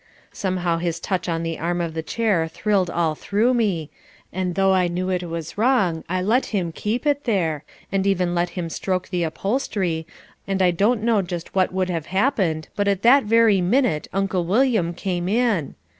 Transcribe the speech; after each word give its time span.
Somehow 0.33 0.79
his 0.79 0.99
touch 0.99 1.29
on 1.29 1.43
the 1.43 1.59
arm 1.59 1.79
of 1.79 1.93
the 1.93 2.01
chair 2.01 2.47
thrilled 2.47 2.89
all 2.89 3.13
through 3.13 3.53
me 3.53 3.91
and 4.33 4.55
though 4.55 4.73
I 4.73 4.87
knew 4.87 5.05
that 5.11 5.21
it 5.21 5.27
was 5.27 5.59
wrong 5.59 6.03
I 6.09 6.23
let 6.23 6.47
him 6.47 6.71
keep 6.71 7.05
it 7.05 7.25
there 7.25 7.63
and 7.91 8.07
even 8.07 8.33
let 8.33 8.49
him 8.57 8.71
stroke 8.71 9.09
the 9.09 9.21
upholstery 9.21 10.07
and 10.47 10.59
I 10.59 10.71
don't 10.71 11.03
know 11.03 11.21
just 11.21 11.53
what 11.53 11.71
would 11.71 11.91
have 11.91 12.07
happened 12.07 12.67
but 12.75 12.87
at 12.87 13.03
that 13.03 13.25
very 13.25 13.61
minute 13.61 14.07
Uncle 14.11 14.43
William 14.43 14.95
came 14.95 15.29
in. 15.29 15.75